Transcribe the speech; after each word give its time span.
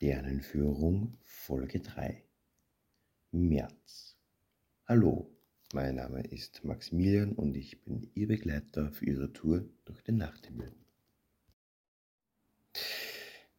Sternenführung 0.00 1.18
Folge 1.22 1.80
3 1.80 2.22
März. 3.32 4.16
Hallo, 4.86 5.28
mein 5.72 5.96
Name 5.96 6.22
ist 6.22 6.62
Maximilian 6.62 7.32
und 7.32 7.56
ich 7.56 7.82
bin 7.82 8.08
Ihr 8.14 8.28
Begleiter 8.28 8.92
für 8.92 9.06
Ihre 9.06 9.32
Tour 9.32 9.68
durch 9.86 10.00
den 10.04 10.18
Nachthimmel. 10.18 10.72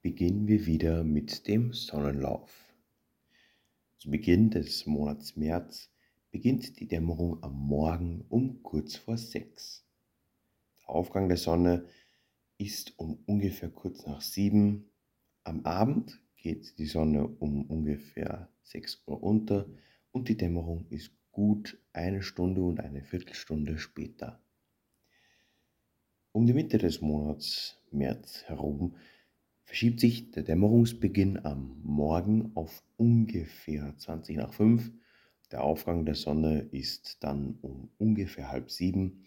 Beginnen 0.02 0.48
wir 0.48 0.66
wieder 0.66 1.04
mit 1.04 1.46
dem 1.50 1.74
Sonnenlauf. 1.74 2.50
Zu 3.98 4.10
Beginn 4.10 4.50
des 4.50 4.86
Monats 4.86 5.36
März 5.36 5.92
beginnt 6.32 6.80
die 6.80 6.88
Dämmerung 6.88 7.44
am 7.44 7.54
Morgen 7.54 8.24
um 8.30 8.64
kurz 8.64 8.96
vor 8.96 9.18
sechs. 9.18 9.86
Der 10.84 10.92
Aufgang 10.92 11.28
der 11.28 11.38
Sonne 11.38 11.86
ist 12.58 12.98
um 12.98 13.22
ungefähr 13.26 13.70
kurz 13.70 14.06
nach 14.06 14.22
sieben. 14.22 14.90
Am 15.44 15.66
Abend 15.66 16.22
geht 16.40 16.80
die 16.80 16.86
Sonne 16.86 17.28
um 17.28 17.66
ungefähr 17.66 18.50
6 18.64 19.04
Uhr 19.06 19.22
unter 19.22 19.68
und 20.12 20.30
die 20.30 20.38
Dämmerung 20.38 20.86
ist 20.90 21.12
gut 21.32 21.80
eine 21.94 22.24
Stunde 22.24 22.62
und 22.62 22.80
eine 22.80 23.04
Viertelstunde 23.04 23.78
später. 23.78 24.42
Um 26.32 26.46
die 26.46 26.54
Mitte 26.54 26.78
des 26.78 27.02
Monats 27.02 27.80
März 27.92 28.44
herum 28.46 28.96
verschiebt 29.64 30.00
sich 30.00 30.32
der 30.32 30.44
Dämmerungsbeginn 30.44 31.46
am 31.46 31.82
Morgen 31.84 32.52
auf 32.56 32.84
ungefähr 32.98 33.96
20 33.98 34.38
nach 34.38 34.54
5. 34.54 34.92
Der 35.52 35.64
Aufgang 35.64 36.06
der 36.06 36.16
Sonne 36.16 36.62
ist 36.72 37.24
dann 37.24 37.58
um 37.62 37.90
ungefähr 37.98 38.52
halb 38.52 38.72
sieben. 38.72 39.24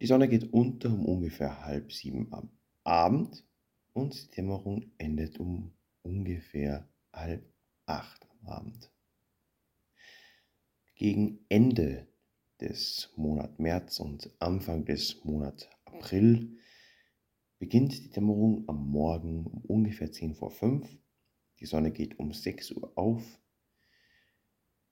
Die 0.00 0.06
Sonne 0.06 0.28
geht 0.28 0.52
unter 0.52 0.92
um 0.92 1.04
ungefähr 1.04 1.64
halb 1.64 1.92
sieben 1.92 2.32
am 2.32 2.50
Abend 2.84 3.44
und 3.92 4.22
die 4.22 4.36
Dämmerung 4.36 4.92
endet 4.98 5.38
um 5.40 5.72
ungefähr 6.06 6.88
halb 7.12 7.44
acht 7.86 8.26
am 8.30 8.48
Abend. 8.48 8.92
Gegen 10.94 11.44
Ende 11.48 12.06
des 12.60 13.12
Monats 13.16 13.58
März 13.58 14.00
und 14.00 14.30
Anfang 14.38 14.84
des 14.84 15.24
Monats 15.24 15.68
April 15.84 16.56
beginnt 17.58 17.92
die 17.92 18.10
Dämmerung 18.10 18.64
am 18.68 18.88
Morgen 18.88 19.46
um 19.46 19.62
ungefähr 19.64 20.12
10 20.12 20.34
vor 20.34 20.50
5. 20.50 20.88
Die 21.58 21.66
Sonne 21.66 21.90
geht 21.90 22.18
um 22.18 22.32
6 22.32 22.72
Uhr 22.72 22.92
auf. 22.96 23.40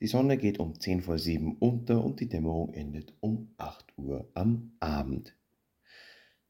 Die 0.00 0.08
Sonne 0.08 0.36
geht 0.36 0.58
um 0.58 0.78
10 0.78 1.02
vor 1.02 1.18
7 1.18 1.56
unter 1.58 2.04
und 2.04 2.20
die 2.20 2.28
Dämmerung 2.28 2.74
endet 2.74 3.14
um 3.20 3.54
8 3.56 3.96
Uhr 3.96 4.28
am 4.34 4.72
Abend. 4.80 5.36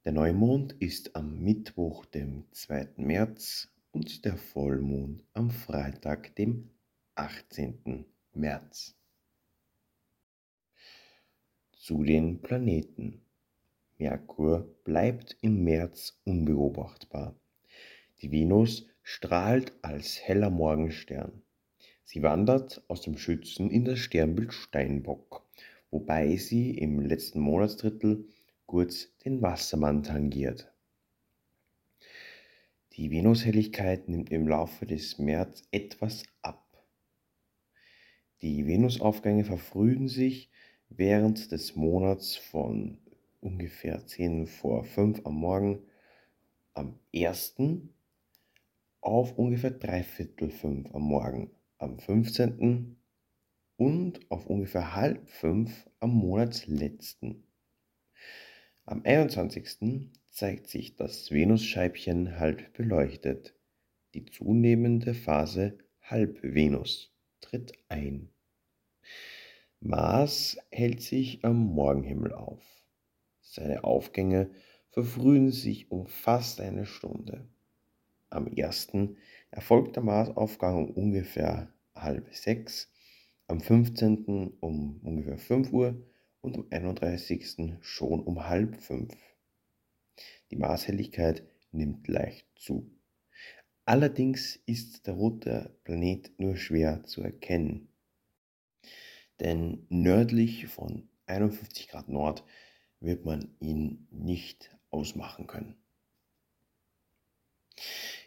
Der 0.05 0.13
Neumond 0.13 0.73
ist 0.73 1.15
am 1.15 1.41
Mittwoch, 1.41 2.07
dem 2.07 2.45
2. 2.53 2.95
März 2.97 3.74
und 3.95 4.25
der 4.25 4.37
Vollmond 4.37 5.23
am 5.35 5.51
Freitag, 5.51 6.35
dem 6.35 6.71
18. 7.15 8.05
März. 8.33 8.97
Zu 11.73 12.03
den 12.03 12.43
Planeten. 12.43 13.21
Merkur 13.97 14.67
bleibt 14.83 15.37
im 15.43 15.63
März 15.63 16.21
unbeobachtbar. 16.25 17.37
Die 18.21 18.33
Venus 18.33 18.89
strahlt 19.05 19.73
als 19.83 20.21
heller 20.21 20.51
Morgenstern. 20.51 21.43
Sie 22.03 22.25
wandert 22.25 22.83
aus 22.89 23.03
dem 23.03 23.17
Schützen 23.17 23.71
in 23.71 23.85
das 23.85 24.01
Sternbild 24.01 24.53
Steinbock, 24.53 25.47
wobei 25.93 26.37
sie 26.37 26.77
im 26.77 27.01
letzten 27.01 27.39
Monatsdrittel 27.39 28.27
kurz 28.67 29.17
den 29.25 29.41
Wassermann 29.41 30.03
tangiert. 30.03 30.74
Die 32.97 33.11
Venushelligkeit 33.11 34.09
nimmt 34.09 34.31
im 34.31 34.47
Laufe 34.47 34.87
des 34.87 35.19
März 35.19 35.67
etwas 35.73 36.23
ab. 36.43 36.65
Die 38.41 38.69
Venusaufgänge 38.69 39.43
verfrühen 39.43 40.07
sich 40.07 40.49
während 40.91 41.51
des 41.51 41.75
Monats 41.75 42.37
von 42.37 42.99
ungefähr 43.41 44.07
10 44.07 44.47
vor 44.47 44.85
5 44.85 45.27
am 45.27 45.35
Morgen 45.35 45.83
am 46.73 47.01
1. 47.13 47.57
auf 49.01 49.37
ungefähr 49.37 49.73
dreiviertel 49.73 50.51
5 50.51 50.95
am 50.95 51.03
Morgen 51.03 51.51
am 51.79 51.99
15. 51.99 52.97
und 53.77 54.31
auf 54.31 54.47
ungefähr 54.47 54.95
halb 54.95 55.29
5 55.29 55.91
am 55.99 56.11
Monatsletzten. 56.11 57.43
Am 58.85 59.03
21 59.03 59.67
zeigt 60.35 60.67
sich 60.67 60.97
das 60.97 61.31
Venusscheibchen 61.31 62.41
halb 62.41 62.73
beleuchtet. 62.73 63.55
Die 64.15 64.25
zunehmende 64.25 65.15
Phase 65.15 65.79
Halbvenus 66.03 67.15
tritt 67.41 67.73
ein. 67.89 68.31
Mars 69.79 70.59
hält 70.73 71.03
sich 71.03 71.45
am 71.45 71.57
Morgenhimmel 71.57 72.33
auf. 72.33 72.61
Seine 73.43 73.85
Aufgänge 73.85 74.51
verfrühen 74.91 75.53
sich 75.53 75.93
um 75.93 76.09
fast 76.09 76.61
eine 76.61 76.85
Stunde. 76.85 77.49
Am 78.29 78.49
1. 78.49 78.91
erfolgt 79.53 79.95
der 79.95 80.03
Marsaufgang 80.03 80.89
um 80.89 80.91
ungefähr 80.91 81.73
halb 81.95 82.35
sechs, 82.35 82.93
am 83.47 83.61
15. 83.61 84.57
um 84.59 85.01
ungefähr 85.05 85.39
5 85.39 85.73
Uhr 85.73 86.05
und 86.41 86.57
am 86.57 86.67
31. 86.71 87.75
schon 87.83 88.21
um 88.21 88.49
halb 88.49 88.83
fünf. 88.83 89.15
Die 90.55 90.61
Marshelligkeit 90.61 91.43
nimmt 91.73 92.07
leicht 92.07 92.47
zu. 92.55 92.89
Allerdings 93.87 94.55
ist 94.67 95.09
der 95.09 95.15
rote 95.15 95.77
Planet 95.83 96.31
nur 96.39 96.57
schwer 96.57 97.03
zu 97.03 97.23
erkennen. 97.23 97.89
Denn 99.41 99.85
nördlich 99.89 100.69
von 100.69 101.09
51 101.27 101.89
Grad 101.89 102.09
Nord 102.09 102.45
wird 103.01 103.25
man 103.25 103.57
ihn 103.59 104.07
nicht 104.13 104.79
ausmachen 104.91 105.49
können. 105.49 105.75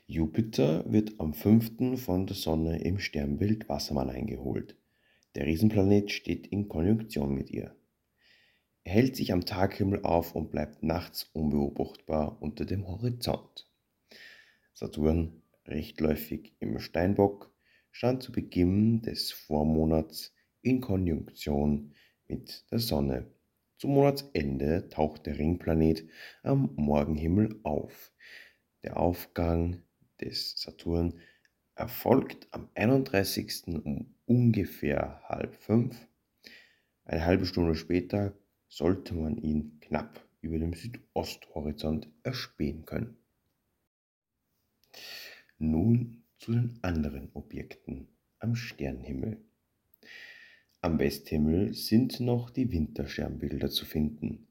Jupiter 0.05 0.83
wird 0.91 1.21
am 1.21 1.33
5. 1.33 1.97
von 1.97 2.27
der 2.27 2.35
Sonne 2.35 2.79
im 2.81 2.99
Sternbild 2.99 3.69
Wassermann 3.69 4.09
eingeholt. 4.09 4.75
Der 5.35 5.45
Riesenplanet 5.45 6.11
steht 6.11 6.47
in 6.47 6.67
Konjunktion 6.67 7.33
mit 7.33 7.49
ihr. 7.51 7.73
Er 8.87 8.93
hält 8.93 9.17
sich 9.17 9.33
am 9.33 9.43
Taghimmel 9.43 10.03
auf 10.03 10.33
und 10.33 10.49
bleibt 10.49 10.81
nachts 10.81 11.25
unbeobachtbar 11.33 12.41
unter 12.41 12.63
dem 12.63 12.87
Horizont. 12.87 13.69
Saturn, 14.73 15.41
rechtläufig 15.65 16.55
im 16.61 16.79
Steinbock, 16.79 17.53
stand 17.91 18.23
zu 18.23 18.31
Beginn 18.31 19.01
des 19.01 19.33
Vormonats 19.33 20.33
in 20.61 20.79
Konjunktion 20.79 21.95
mit 22.29 22.63
der 22.71 22.79
Sonne. 22.79 23.29
Zum 23.75 23.91
Monatsende 23.91 24.87
taucht 24.87 25.25
der 25.25 25.37
Ringplanet 25.37 26.07
am 26.41 26.73
Morgenhimmel 26.77 27.59
auf. 27.63 28.13
Der 28.83 28.95
Aufgang 28.95 29.83
des 30.21 30.53
Saturn 30.61 31.19
erfolgt 31.75 32.47
am 32.51 32.69
31. 32.73 33.67
um 33.83 34.15
ungefähr 34.25 35.23
halb 35.25 35.55
fünf. 35.55 36.07
Eine 37.03 37.25
halbe 37.25 37.45
Stunde 37.45 37.75
später 37.75 38.33
sollte 38.67 39.13
man 39.13 39.37
ihn 39.37 39.79
knapp 39.81 40.27
über 40.41 40.59
dem 40.59 40.73
Südosthorizont 40.73 42.07
erspähen 42.23 42.85
können. 42.85 43.17
Nun 45.57 46.23
zu 46.37 46.51
den 46.51 46.79
anderen 46.81 47.29
Objekten 47.33 48.07
am 48.39 48.55
Sternenhimmel. 48.55 49.43
Am 50.81 50.99
Westhimmel 50.99 51.73
sind 51.73 52.19
noch 52.19 52.49
die 52.51 52.71
Wintersternbilder 52.71 53.69
zu 53.69 53.85
finden. 53.85 54.47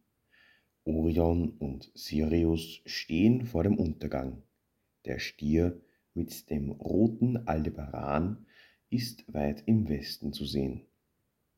Orion 0.84 1.50
und 1.58 1.90
Sirius 1.94 2.80
stehen 2.84 3.46
vor 3.46 3.62
dem 3.62 3.78
Untergang. 3.78 4.42
Der 5.04 5.18
Stier 5.18 5.80
mit 6.14 6.50
dem 6.50 6.70
roten 6.70 7.46
Aldebaran 7.46 8.46
ist 8.90 9.32
weit 9.32 9.62
im 9.66 9.88
Westen 9.88 10.32
zu 10.32 10.44
sehen. 10.44 10.82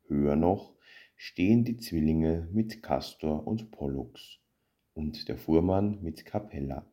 Höher 0.07 0.37
noch 0.37 0.78
stehen 1.21 1.65
die 1.65 1.77
Zwillinge 1.77 2.49
mit 2.53 2.81
Castor 2.81 3.45
und 3.45 3.73
Pollux 3.73 4.39
und 4.95 5.29
der 5.29 5.37
Fuhrmann 5.37 6.01
mit 6.01 6.25
Capella. 6.25 6.87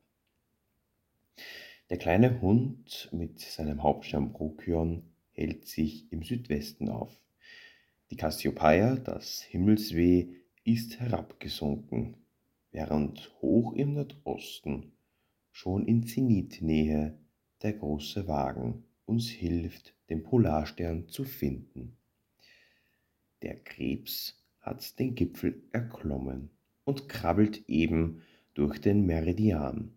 Der 1.92 1.98
kleine 1.98 2.42
Hund 2.42 3.08
mit 3.12 3.40
seinem 3.40 3.84
Hauptstamm 3.84 4.34
Procyon 4.34 5.04
hält 5.30 5.68
sich 5.68 6.12
im 6.12 6.24
Südwesten 6.24 6.90
auf. 6.90 7.16
Die 8.10 8.18
Cassiopeia, 8.18 8.96
das 8.96 9.44
Himmelsweh, 9.44 10.34
ist 10.64 11.00
herabgesunken, 11.00 12.18
während 12.72 13.32
hoch 13.44 13.74
im 13.74 13.94
Nordosten, 13.94 14.94
schon 15.52 15.86
in 15.86 16.08
Zenitnähe, 16.08 17.16
der 17.62 17.74
große 17.74 18.28
Wagen 18.28 18.86
uns 19.06 19.30
hilft, 19.30 19.94
den 20.10 20.24
Polarstern 20.24 21.10
zu 21.10 21.26
finden. 21.26 21.96
Der 23.42 23.56
Krebs 23.56 24.42
hat 24.62 24.98
den 25.00 25.16
Gipfel 25.16 25.62
erklommen 25.72 26.50
und 26.84 27.10
krabbelt 27.10 27.68
eben 27.68 28.22
durch 28.54 28.80
den 28.80 29.06
Meridian. 29.06 29.94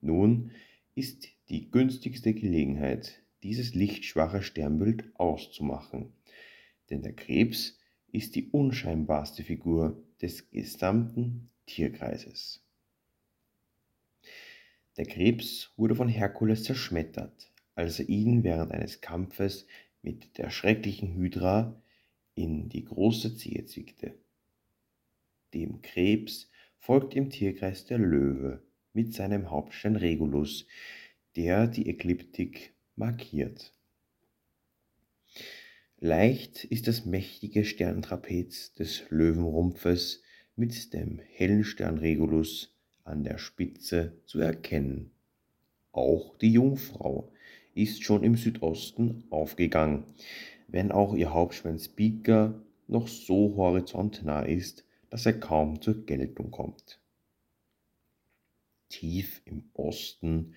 Nun 0.00 0.52
ist 0.94 1.28
die 1.48 1.70
günstigste 1.70 2.32
Gelegenheit, 2.32 3.22
dieses 3.42 3.74
lichtschwache 3.74 4.42
Sternbild 4.42 5.04
auszumachen, 5.14 6.12
denn 6.90 7.02
der 7.02 7.14
Krebs 7.14 7.78
ist 8.12 8.34
die 8.34 8.48
unscheinbarste 8.50 9.42
Figur 9.42 10.02
des 10.22 10.50
gesamten 10.50 11.50
Tierkreises. 11.66 12.62
Der 14.96 15.04
Krebs 15.04 15.72
wurde 15.76 15.94
von 15.94 16.08
Herkules 16.08 16.64
zerschmettert, 16.64 17.52
als 17.74 18.00
er 18.00 18.08
ihn 18.08 18.44
während 18.44 18.72
eines 18.72 19.02
Kampfes 19.02 19.66
mit 20.00 20.38
der 20.38 20.48
schrecklichen 20.50 21.12
Hydra 21.14 21.82
in 22.36 22.68
die 22.68 22.84
große 22.84 23.36
Zehe 23.36 23.64
zwickte. 23.64 24.14
Dem 25.54 25.82
Krebs 25.82 26.48
folgt 26.78 27.16
im 27.16 27.30
Tierkreis 27.30 27.86
der 27.86 27.98
Löwe 27.98 28.62
mit 28.92 29.14
seinem 29.14 29.50
Hauptstern 29.50 29.96
Regulus, 29.96 30.66
der 31.34 31.66
die 31.66 31.88
Ekliptik 31.88 32.74
markiert. 32.94 33.72
Leicht 35.98 36.64
ist 36.64 36.86
das 36.86 37.06
mächtige 37.06 37.64
Sterntrapez 37.64 38.74
des 38.74 39.04
Löwenrumpfes 39.08 40.22
mit 40.54 40.92
dem 40.92 41.18
hellen 41.18 41.64
Stern 41.64 41.98
Regulus 41.98 42.74
an 43.04 43.24
der 43.24 43.38
Spitze 43.38 44.20
zu 44.26 44.40
erkennen. 44.40 45.10
Auch 45.92 46.36
die 46.36 46.52
Jungfrau 46.52 47.32
ist 47.74 48.02
schon 48.02 48.22
im 48.24 48.36
Südosten 48.36 49.24
aufgegangen, 49.30 50.04
wenn 50.68 50.92
auch 50.92 51.14
ihr 51.14 51.32
Hauptschwein 51.32 51.78
Speaker 51.78 52.60
noch 52.88 53.08
so 53.08 53.56
horizontnah 53.56 54.42
ist, 54.42 54.84
dass 55.10 55.26
er 55.26 55.38
kaum 55.38 55.80
zur 55.80 56.04
Geltung 56.04 56.50
kommt. 56.50 57.00
Tief 58.88 59.42
im 59.44 59.64
Osten 59.74 60.54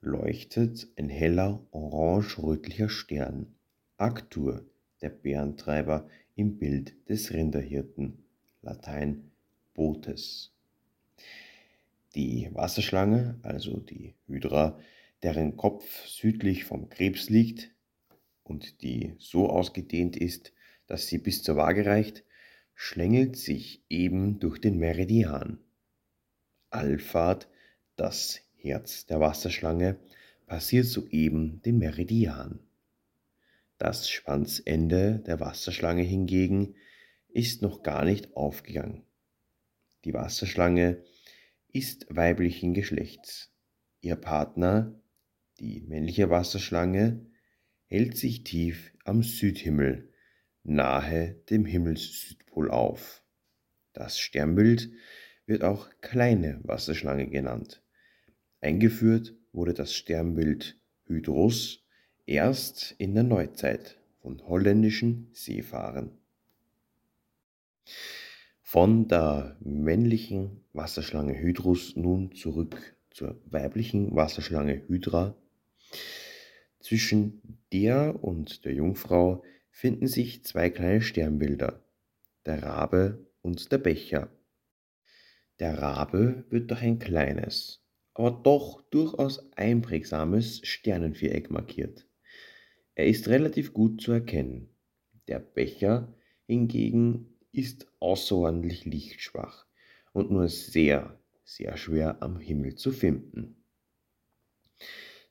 leuchtet 0.00 0.88
ein 0.96 1.08
heller 1.08 1.64
orange-rötlicher 1.70 2.88
Stern, 2.88 3.54
Arctur, 3.96 4.64
der 5.00 5.10
Bärentreiber 5.10 6.08
im 6.34 6.58
Bild 6.58 7.08
des 7.08 7.32
Rinderhirten, 7.32 8.24
Latein 8.62 9.30
Botes. 9.74 10.52
Die 12.14 12.48
Wasserschlange, 12.52 13.38
also 13.42 13.78
die 13.78 14.14
Hydra, 14.26 14.78
deren 15.22 15.56
Kopf 15.56 16.06
südlich 16.06 16.64
vom 16.64 16.88
Krebs 16.88 17.30
liegt 17.30 17.70
und 18.44 18.82
die 18.82 19.14
so 19.18 19.48
ausgedehnt 19.48 20.16
ist, 20.16 20.52
dass 20.86 21.06
sie 21.06 21.18
bis 21.18 21.42
zur 21.42 21.56
Waage 21.56 21.86
reicht, 21.86 22.24
schlängelt 22.74 23.36
sich 23.36 23.82
eben 23.88 24.40
durch 24.40 24.60
den 24.60 24.78
Meridian. 24.78 25.58
Alphard, 26.70 27.48
das 27.96 28.40
Herz 28.56 29.06
der 29.06 29.20
Wasserschlange, 29.20 29.98
passiert 30.46 30.86
soeben 30.86 31.62
den 31.62 31.78
Meridian. 31.78 32.60
Das 33.78 34.08
Schwanzende 34.08 35.18
der 35.26 35.40
Wasserschlange 35.40 36.02
hingegen 36.02 36.74
ist 37.28 37.62
noch 37.62 37.82
gar 37.82 38.04
nicht 38.04 38.36
aufgegangen. 38.36 39.04
Die 40.04 40.14
Wasserschlange 40.14 41.02
ist 41.72 42.06
weiblichen 42.08 42.74
Geschlechts. 42.74 43.50
Ihr 44.00 44.16
Partner, 44.16 45.00
die 45.58 45.80
männliche 45.80 46.28
Wasserschlange, 46.28 47.26
hält 47.92 48.16
sich 48.16 48.42
tief 48.42 48.90
am 49.04 49.22
Südhimmel, 49.22 50.08
nahe 50.64 51.34
dem 51.50 51.66
Himmelssüdpol 51.66 52.70
auf. 52.70 53.22
Das 53.92 54.18
Sternbild 54.18 54.90
wird 55.44 55.62
auch 55.62 55.90
kleine 56.00 56.58
Wasserschlange 56.62 57.28
genannt. 57.28 57.82
Eingeführt 58.62 59.34
wurde 59.52 59.74
das 59.74 59.92
Sternbild 59.92 60.80
Hydrus 61.04 61.84
erst 62.24 62.94
in 62.96 63.14
der 63.14 63.24
Neuzeit 63.24 64.00
von 64.22 64.40
holländischen 64.48 65.28
Seefahrern. 65.34 66.16
Von 68.62 69.06
der 69.06 69.58
männlichen 69.60 70.64
Wasserschlange 70.72 71.38
Hydrus 71.38 71.94
nun 71.94 72.34
zurück 72.34 72.96
zur 73.10 73.38
weiblichen 73.44 74.16
Wasserschlange 74.16 74.88
Hydra. 74.88 75.36
Zwischen 76.80 77.61
der 77.72 78.22
und 78.22 78.64
der 78.64 78.74
Jungfrau 78.74 79.42
finden 79.70 80.06
sich 80.06 80.44
zwei 80.44 80.70
kleine 80.70 81.00
Sternbilder, 81.00 81.82
der 82.44 82.62
Rabe 82.62 83.26
und 83.40 83.72
der 83.72 83.78
Becher. 83.78 84.30
Der 85.58 85.78
Rabe 85.78 86.44
wird 86.50 86.70
durch 86.70 86.82
ein 86.82 86.98
kleines, 86.98 87.82
aber 88.14 88.30
doch 88.30 88.82
durchaus 88.90 89.52
einprägsames 89.56 90.60
Sternenviereck 90.66 91.50
markiert. 91.50 92.06
Er 92.94 93.06
ist 93.06 93.28
relativ 93.28 93.72
gut 93.72 94.02
zu 94.02 94.12
erkennen. 94.12 94.68
Der 95.28 95.38
Becher 95.38 96.14
hingegen 96.46 97.38
ist 97.52 97.86
außerordentlich 98.00 98.84
lichtschwach 98.84 99.66
und 100.12 100.30
nur 100.30 100.48
sehr, 100.48 101.18
sehr 101.44 101.76
schwer 101.76 102.22
am 102.22 102.38
Himmel 102.38 102.74
zu 102.74 102.92
finden. 102.92 103.64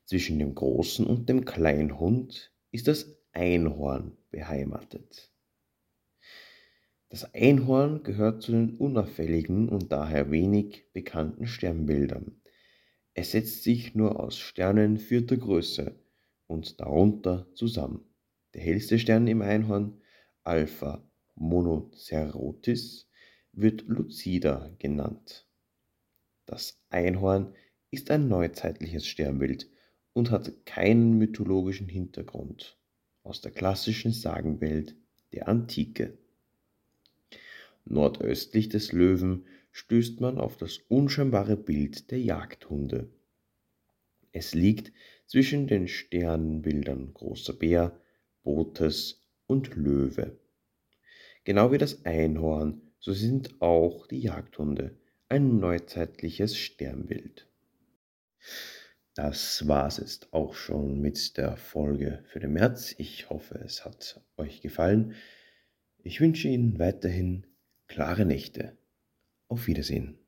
Zwischen 0.04 0.38
dem 0.38 0.54
großen 0.54 1.06
und 1.06 1.28
dem 1.28 1.44
kleinen 1.44 1.98
Hund 1.98 2.52
ist 2.70 2.88
das 2.88 3.16
Einhorn 3.32 4.16
beheimatet. 4.30 5.32
Das 7.08 7.34
Einhorn 7.34 8.02
gehört 8.02 8.42
zu 8.42 8.52
den 8.52 8.76
unauffälligen 8.76 9.68
und 9.68 9.92
daher 9.92 10.30
wenig 10.30 10.86
bekannten 10.92 11.46
Sternbildern. 11.46 12.40
Es 13.14 13.32
setzt 13.32 13.62
sich 13.62 13.94
nur 13.94 14.18
aus 14.18 14.38
Sternen 14.38 14.98
vierter 14.98 15.36
Größe 15.36 15.94
und 16.46 16.80
darunter 16.80 17.46
zusammen. 17.54 18.04
Der 18.54 18.62
hellste 18.62 18.98
Stern 18.98 19.26
im 19.26 19.42
Einhorn, 19.42 20.00
Alpha 20.42 21.06
Monocerotis 21.34 23.08
wird 23.52 23.82
Lucida 23.86 24.70
genannt. 24.78 25.46
Das 26.46 26.82
Einhorn 26.90 27.54
ist 27.90 28.10
ein 28.10 28.28
neuzeitliches 28.28 29.06
Sternbild 29.06 29.70
und 30.12 30.30
hat 30.30 30.66
keinen 30.66 31.18
mythologischen 31.18 31.88
Hintergrund 31.88 32.76
aus 33.22 33.40
der 33.40 33.52
klassischen 33.52 34.12
Sagenwelt 34.12 34.96
der 35.32 35.48
Antike. 35.48 36.18
Nordöstlich 37.84 38.68
des 38.68 38.92
Löwen 38.92 39.46
stößt 39.72 40.20
man 40.20 40.38
auf 40.38 40.56
das 40.56 40.78
unscheinbare 40.88 41.56
Bild 41.56 42.10
der 42.10 42.20
Jagdhunde. 42.20 43.08
Es 44.32 44.54
liegt 44.54 44.92
zwischen 45.26 45.66
den 45.66 45.88
Sternbildern 45.88 47.12
Großer 47.14 47.54
Bär, 47.54 47.98
Botes 48.42 49.22
und 49.46 49.74
Löwe. 49.76 50.38
Genau 51.44 51.72
wie 51.72 51.78
das 51.78 52.04
Einhorn, 52.04 52.80
so 52.98 53.12
sind 53.12 53.60
auch 53.60 54.06
die 54.06 54.20
Jagdhunde 54.20 54.96
ein 55.28 55.58
neuzeitliches 55.58 56.56
Sternbild. 56.56 57.46
Das 59.14 59.68
war 59.68 59.86
es 59.88 59.98
jetzt 59.98 60.32
auch 60.32 60.54
schon 60.54 61.00
mit 61.00 61.36
der 61.36 61.58
Folge 61.58 62.24
für 62.28 62.40
den 62.40 62.54
März. 62.54 62.94
Ich 62.96 63.28
hoffe, 63.28 63.60
es 63.62 63.84
hat 63.84 64.22
euch 64.38 64.62
gefallen. 64.62 65.14
Ich 65.98 66.20
wünsche 66.20 66.48
Ihnen 66.48 66.78
weiterhin 66.78 67.46
klare 67.88 68.24
Nächte. 68.24 68.78
Auf 69.48 69.66
Wiedersehen. 69.66 70.21